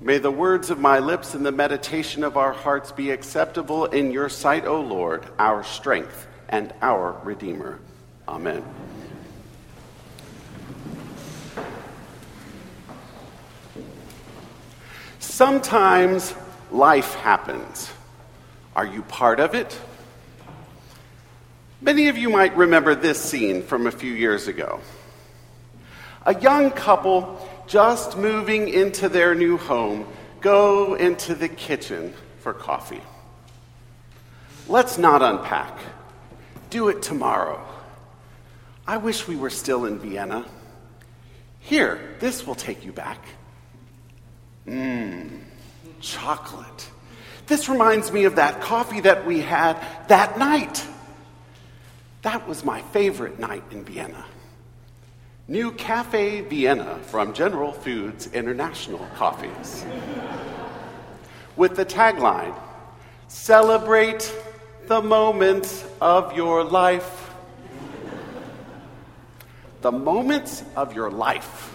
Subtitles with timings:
[0.00, 4.12] May the words of my lips and the meditation of our hearts be acceptable in
[4.12, 7.80] your sight, O Lord, our strength and our Redeemer.
[8.28, 8.62] Amen.
[15.18, 16.32] Sometimes
[16.70, 17.90] life happens.
[18.76, 19.76] Are you part of it?
[21.80, 24.80] Many of you might remember this scene from a few years ago.
[26.24, 30.06] A young couple just moving into their new home
[30.40, 33.02] go into the kitchen for coffee.
[34.66, 35.78] Let's not unpack.
[36.70, 37.64] Do it tomorrow.
[38.86, 40.46] I wish we were still in Vienna.
[41.60, 43.22] Here, this will take you back.
[44.66, 45.40] Mmm,
[46.00, 46.90] chocolate.
[47.46, 50.86] This reminds me of that coffee that we had that night.
[52.22, 54.24] That was my favorite night in Vienna.
[55.50, 59.82] New Cafe Vienna from General Foods International Coffees.
[61.56, 62.54] With the tagline
[63.28, 64.30] Celebrate
[64.88, 67.30] the moments of your life.
[69.80, 71.74] The moments of your life.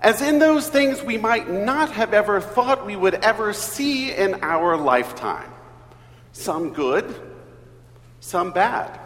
[0.00, 4.42] As in those things we might not have ever thought we would ever see in
[4.42, 5.50] our lifetime.
[6.32, 7.14] Some good,
[8.18, 8.98] some bad.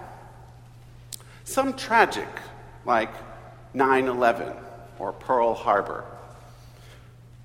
[1.44, 2.28] Some tragic,
[2.86, 3.10] like
[3.78, 4.52] 9 11
[4.98, 6.04] or Pearl Harbor.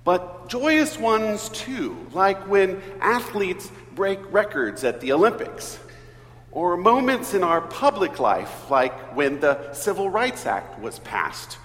[0.04, 5.78] But joyous ones too, like when athletes break records at the Olympics,
[6.52, 11.56] or moments in our public life, like when the Civil Rights Act was passed,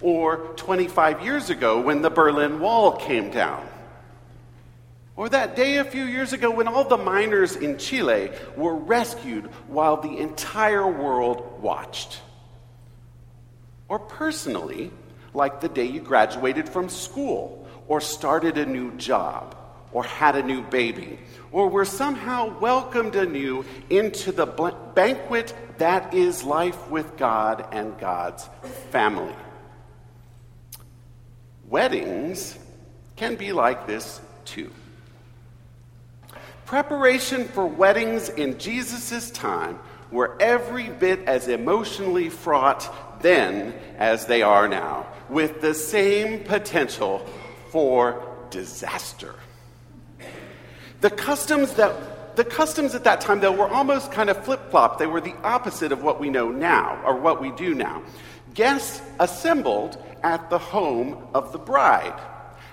[0.00, 3.66] or 25 years ago when the Berlin Wall came down.
[5.16, 9.46] Or that day a few years ago when all the miners in Chile were rescued
[9.68, 12.20] while the entire world watched.
[13.88, 14.90] Or personally,
[15.34, 19.56] like the day you graduated from school, or started a new job,
[19.92, 21.18] or had a new baby,
[21.52, 24.46] or were somehow welcomed anew into the
[24.94, 28.48] banquet that is life with God and God's
[28.90, 29.34] family.
[31.68, 32.58] Weddings
[33.16, 34.70] can be like this too.
[36.64, 39.78] Preparation for weddings in Jesus' time
[40.10, 47.26] were every bit as emotionally fraught then as they are now, with the same potential
[47.70, 49.34] for disaster.
[51.00, 54.98] The customs that the customs at that time, though, were almost kind of flip flop.
[54.98, 58.02] They were the opposite of what we know now, or what we do now.
[58.52, 62.20] Guests assembled at the home of the bride,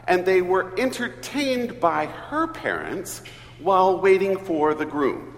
[0.06, 3.22] and they were entertained by her parents
[3.60, 5.34] while waiting for the groom.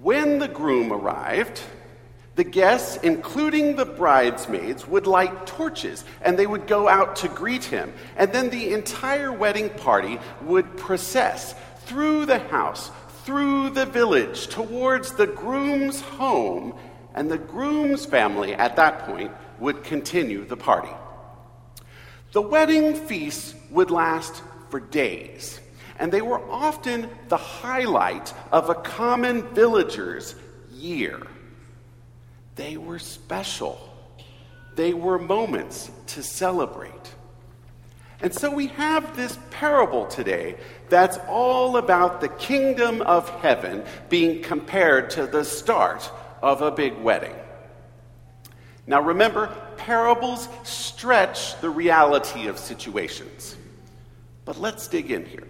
[0.00, 1.60] When the groom arrived,
[2.38, 7.64] the guests, including the bridesmaids, would light torches and they would go out to greet
[7.64, 7.92] him.
[8.16, 11.56] And then the entire wedding party would process
[11.86, 12.92] through the house,
[13.24, 16.74] through the village, towards the groom's home.
[17.12, 20.94] And the groom's family at that point would continue the party.
[22.30, 25.58] The wedding feasts would last for days,
[25.98, 30.36] and they were often the highlight of a common villager's
[30.70, 31.26] year.
[32.58, 33.78] They were special.
[34.74, 37.14] They were moments to celebrate.
[38.20, 40.56] And so we have this parable today
[40.88, 46.10] that's all about the kingdom of heaven being compared to the start
[46.42, 47.36] of a big wedding.
[48.88, 53.54] Now remember, parables stretch the reality of situations.
[54.44, 55.46] But let's dig in here.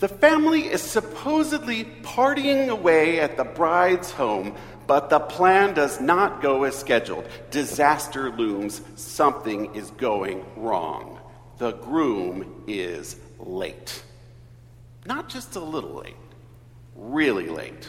[0.00, 4.54] The family is supposedly partying away at the bride's home
[4.86, 7.26] but the plan does not go as scheduled.
[7.50, 8.80] Disaster looms.
[8.96, 11.18] Something is going wrong.
[11.58, 14.02] The groom is late.
[15.06, 16.16] Not just a little late,
[16.96, 17.88] really late.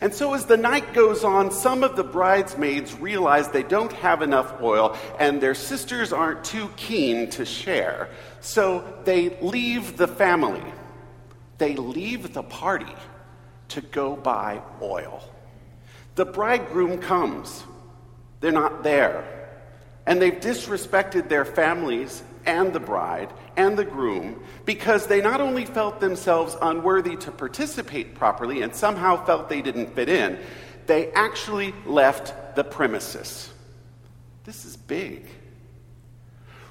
[0.00, 4.22] And so, as the night goes on, some of the bridesmaids realize they don't have
[4.22, 8.08] enough oil and their sisters aren't too keen to share.
[8.40, 10.62] So, they leave the family.
[11.58, 12.94] They leave the party
[13.68, 15.22] to go buy oil.
[16.18, 17.62] The bridegroom comes,
[18.40, 19.22] they're not there.
[20.04, 25.64] And they've disrespected their families and the bride and the groom because they not only
[25.64, 30.40] felt themselves unworthy to participate properly and somehow felt they didn't fit in,
[30.88, 33.52] they actually left the premises.
[34.42, 35.24] This is big.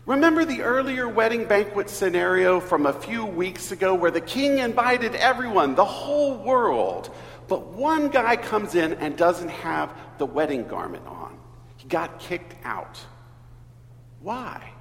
[0.05, 5.15] Remember the earlier wedding banquet scenario from a few weeks ago where the king invited
[5.15, 7.09] everyone, the whole world,
[7.47, 11.37] but one guy comes in and doesn't have the wedding garment on.
[11.77, 12.99] He got kicked out.
[14.19, 14.73] Why?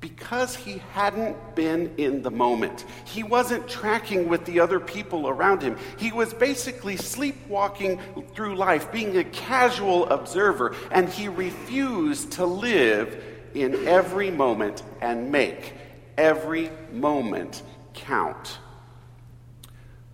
[0.00, 2.84] because he hadn't been in the moment.
[3.04, 5.76] He wasn't tracking with the other people around him.
[5.98, 8.00] He was basically sleepwalking
[8.34, 13.22] through life, being a casual observer, and he refused to live
[13.54, 15.74] in every moment and make
[16.16, 18.58] every moment count.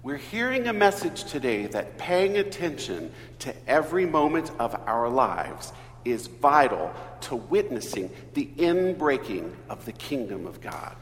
[0.06, 3.10] We're hearing a message today that paying attention
[3.40, 5.72] to every moment of our lives
[6.04, 10.94] is vital to witnessing the inbreaking of the kingdom of God.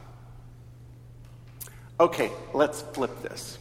[1.99, 3.59] Okay, let's flip this.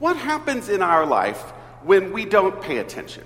[0.00, 1.40] What happens in our life
[1.84, 3.22] when we don't pay attention?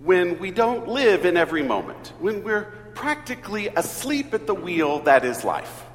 [0.00, 2.12] When we don't live in every moment?
[2.18, 5.86] When we're practically asleep at the wheel that is life?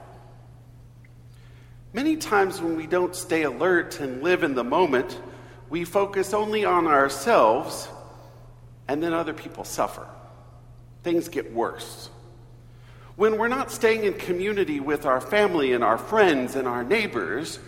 [1.93, 5.19] Many times when we don't stay alert and live in the moment,
[5.69, 7.87] we focus only on ourselves
[8.87, 10.07] and then other people suffer.
[11.03, 12.09] Things get worse.
[13.15, 17.59] When we're not staying in community with our family and our friends and our neighbors,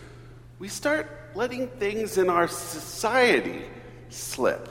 [0.57, 3.61] we start letting things in our society
[4.09, 4.69] slip.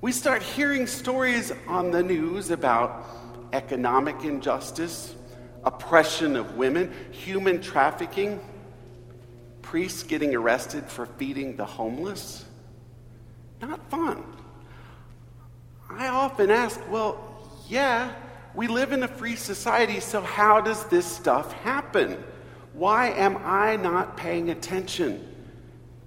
[0.00, 3.06] We start hearing stories on the news about
[3.52, 5.14] economic injustice,
[5.64, 8.40] oppression of women, human trafficking,
[9.62, 12.44] priests getting arrested for feeding the homeless.
[13.60, 14.22] Not fun.
[15.90, 18.12] I often ask, well, yeah,
[18.54, 22.22] we live in a free society, so how does this stuff happen?
[22.72, 25.28] Why am I not paying attention?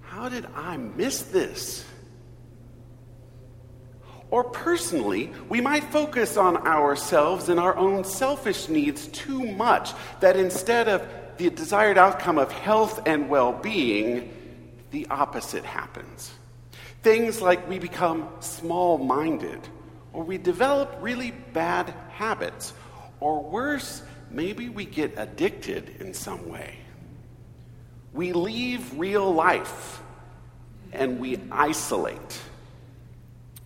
[0.02, 1.84] How did I miss this?
[4.30, 10.36] Or personally, we might focus on ourselves and our own selfish needs too much that
[10.36, 11.06] instead of
[11.38, 14.34] the desired outcome of health and well being,
[14.90, 16.32] the opposite happens.
[17.02, 19.60] Things like we become small minded,
[20.12, 22.74] or we develop really bad habits,
[23.20, 26.76] or worse, maybe we get addicted in some way.
[28.12, 30.02] We leave real life
[30.92, 32.40] and we isolate.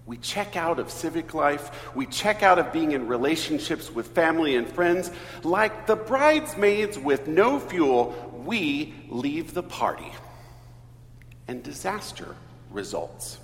[0.05, 1.95] We check out of civic life.
[1.95, 5.11] We check out of being in relationships with family and friends.
[5.45, 10.13] Like the bridesmaids with no fuel, we leave the party.
[11.47, 12.35] And disaster
[12.71, 13.39] results.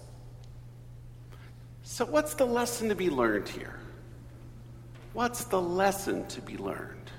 [1.82, 3.78] So, what's the lesson to be learned here?
[5.12, 7.10] What's the lesson to be learned?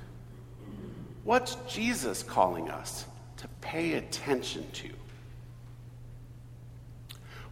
[1.23, 3.05] What's Jesus calling us
[3.37, 4.89] to pay attention to?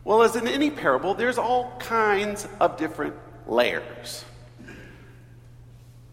[0.08, 3.14] Well, as in any parable, there's all kinds of different
[3.46, 4.24] layers.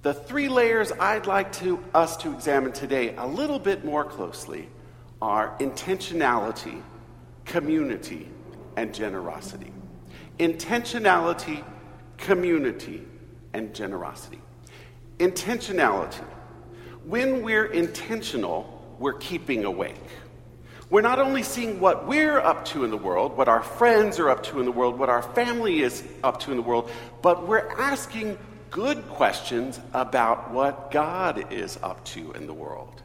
[0.03, 4.69] The three layers I'd like to, us to examine today a little bit more closely
[5.23, 6.83] are intentionality,
[7.45, 8.29] community,
[8.77, 9.73] and generosity.
[10.41, 11.63] Intentionality,
[12.17, 13.07] community,
[13.53, 14.41] and generosity.
[15.21, 16.27] Intentionality.
[17.05, 20.11] When we're intentional, we're keeping awake
[20.91, 24.29] we're not only seeing what we're up to in the world, what our friends are
[24.29, 26.91] up to in the world, what our family is up to in the world,
[27.23, 28.37] but we're asking
[28.71, 33.03] good questions about what God is up to in the world.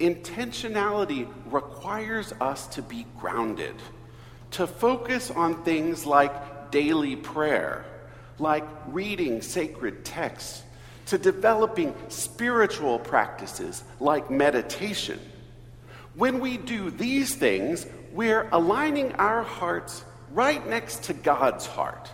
[0.00, 3.74] Intentionality requires us to be grounded,
[4.52, 7.84] to focus on things like daily prayer,
[8.38, 10.64] like reading sacred texts,
[11.06, 15.20] to developing spiritual practices like meditation
[16.20, 22.10] when we do these things, we're aligning our hearts right next to God's heart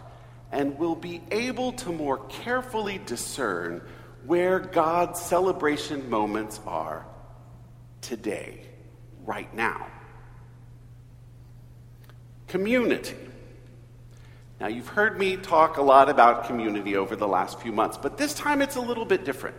[0.52, 3.82] and we'll be able to more carefully discern
[4.24, 7.04] where God's celebration moments are
[8.00, 8.60] today,
[9.24, 9.88] right now.
[12.46, 13.16] Community.
[14.60, 18.16] Now, you've heard me talk a lot about community over the last few months, but
[18.16, 19.56] this time it's a little bit different.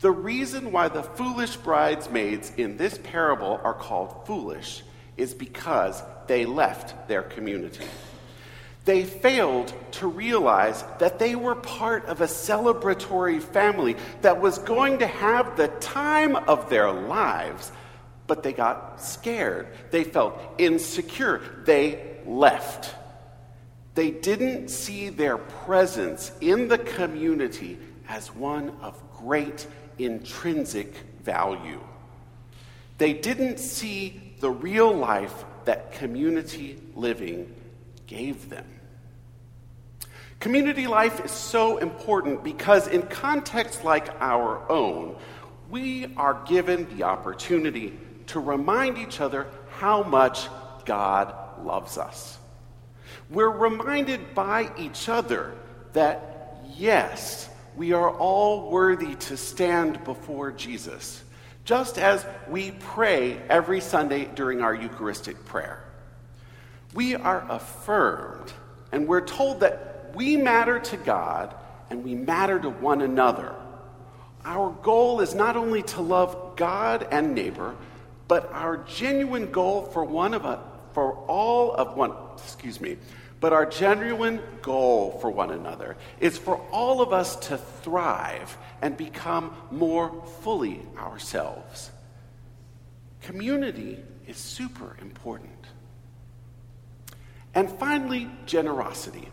[0.00, 4.82] The reason why the foolish bridesmaids in this parable are called foolish
[5.16, 7.84] is because they left their community.
[8.84, 14.98] They failed to realize that they were part of a celebratory family that was going
[14.98, 17.72] to have the time of their lives,
[18.26, 19.66] but they got scared.
[19.90, 21.40] They felt insecure.
[21.64, 22.94] They left.
[23.94, 29.66] They didn't see their presence in the community as one of great
[29.98, 31.80] intrinsic value.
[32.98, 37.52] They didn't see the real life that community living
[38.06, 38.64] gave them.
[40.38, 45.16] Community life is so important because, in contexts like our own,
[45.70, 47.98] we are given the opportunity
[48.28, 50.48] to remind each other how much
[50.84, 51.34] God
[51.64, 52.38] loves us.
[53.30, 55.54] We're reminded by each other
[55.94, 61.22] that, yes, we are all worthy to stand before Jesus,
[61.64, 65.82] just as we pray every Sunday during our Eucharistic prayer.
[66.94, 68.52] We are affirmed,
[68.92, 71.54] and we're told that we matter to God
[71.90, 73.54] and we matter to one another.
[74.44, 77.76] Our goal is not only to love God and neighbor,
[78.26, 80.60] but our genuine goal for one of us,
[80.94, 82.96] for all of one, excuse me,
[83.46, 88.96] but our genuine goal for one another is for all of us to thrive and
[88.96, 91.92] become more fully ourselves.
[93.22, 95.64] Community is super important.
[97.54, 99.28] And finally, generosity.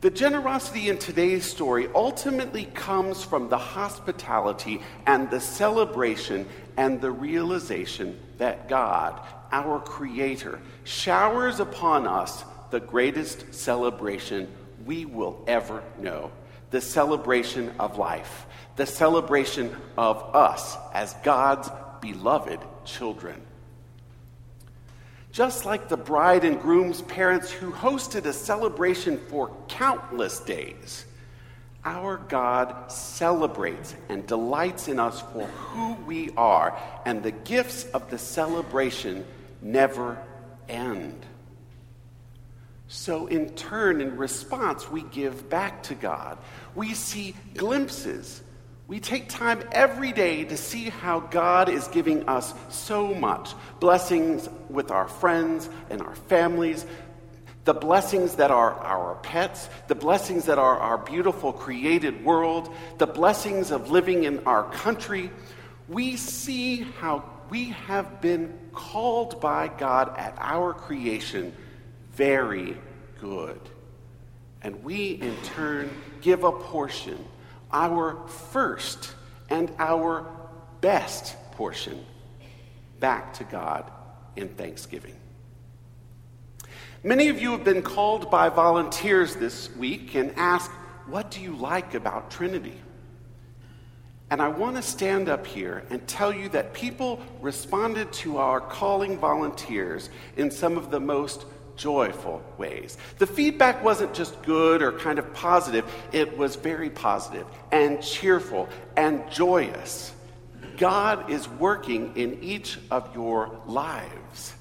[0.00, 6.44] The generosity in today's story ultimately comes from the hospitality and the celebration
[6.76, 9.20] and the realization that God,
[9.52, 12.42] our Creator, showers upon us
[12.76, 14.46] the greatest celebration
[14.84, 16.30] we will ever know
[16.68, 18.44] the celebration of life,
[18.76, 21.70] the celebration of us as God's
[22.02, 23.40] beloved children.
[25.32, 31.06] Just like the bride and groom's parents who hosted a celebration for countless days,
[31.82, 38.10] our God celebrates and delights in us for who we are, and the gifts of
[38.10, 39.24] the celebration
[39.62, 40.18] never
[40.68, 41.24] end.
[42.88, 46.38] So, in turn, in response, we give back to God.
[46.74, 48.42] We see glimpses.
[48.86, 53.54] We take time every day to see how God is giving us so much.
[53.80, 56.86] Blessings with our friends and our families,
[57.64, 63.08] the blessings that are our pets, the blessings that are our beautiful created world, the
[63.08, 65.32] blessings of living in our country.
[65.88, 71.52] We see how we have been called by God at our creation
[72.16, 72.76] very
[73.20, 73.60] good.
[74.62, 75.90] And we, in turn,
[76.22, 77.22] give a portion
[77.72, 79.12] our first
[79.48, 80.26] and our
[80.80, 82.04] best portion
[82.98, 83.90] back to God
[84.34, 85.14] in thanksgiving.
[87.04, 90.72] Many of you have been called by volunteers this week and asked,
[91.06, 92.80] What do you like about Trinity?
[94.30, 98.60] And I want to stand up here and tell you that people responded to our
[98.60, 101.44] calling volunteers in some of the most
[101.76, 102.96] joyful ways.
[103.18, 108.68] The feedback wasn't just good or kind of positive, it was very positive and cheerful
[108.96, 110.12] and joyous.
[110.76, 114.54] God is working in each of your lives.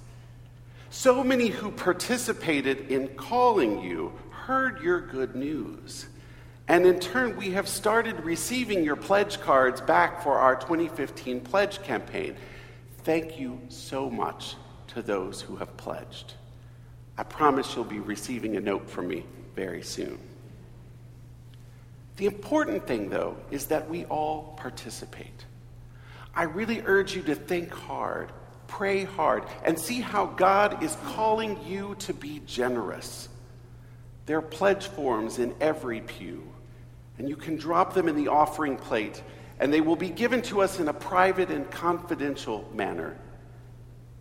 [0.90, 6.06] So many who participated in calling you heard your good news.
[6.68, 11.82] And in turn, we have started receiving your pledge cards back for our 2015 pledge
[11.84, 12.36] campaign.
[13.04, 14.56] Thank you so much
[14.88, 16.34] to those who have pledged.
[17.18, 20.20] I promise you'll be receiving a note from me very soon.
[22.18, 25.46] The important thing, though, is that we all participate.
[26.34, 28.32] I really urge you to think hard,
[28.68, 33.30] pray hard, and see how God is calling you to be generous.
[34.26, 36.44] There are pledge forms in every pew,
[37.18, 39.22] and you can drop them in the offering plate,
[39.60, 43.16] and they will be given to us in a private and confidential manner.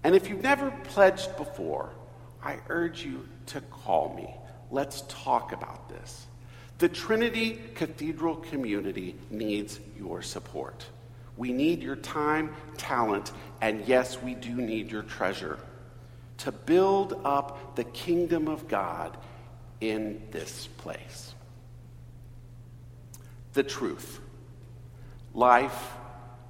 [0.04, 1.90] And if you've never pledged before,
[2.44, 4.32] I urge you to call me.
[4.70, 6.26] Let's talk about this.
[6.78, 10.84] The Trinity Cathedral community needs your support.
[11.36, 15.58] We need your time, talent, and yes, we do need your treasure
[16.38, 19.16] to build up the kingdom of God
[19.80, 21.32] in this place.
[23.54, 24.20] The truth
[25.32, 25.92] life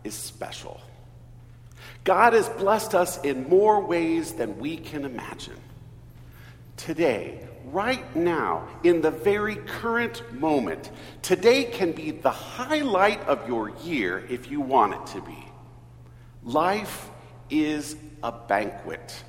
[0.03, 0.81] is special.
[2.03, 5.57] God has blessed us in more ways than we can imagine
[6.77, 10.91] today, right now, in the very current moment.
[11.23, 15.39] Today can be the highlight of your year if you want it to be.
[16.43, 17.09] Life
[17.51, 19.25] is a banquet,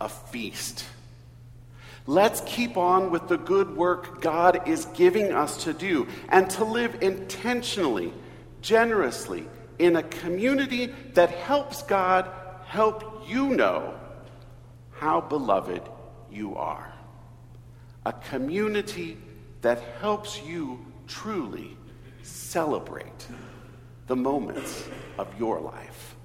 [0.00, 0.84] a feast.
[2.06, 6.64] Let's keep on with the good work God is giving us to do and to
[6.64, 8.12] live intentionally,
[8.60, 9.46] generously,
[9.78, 12.28] in a community that helps God
[12.66, 13.94] help you know
[14.92, 15.82] how beloved
[16.32, 16.92] you are.
[18.04, 19.18] A community
[19.60, 21.76] that helps you truly
[22.22, 23.26] celebrate
[24.06, 26.16] the moments of your life.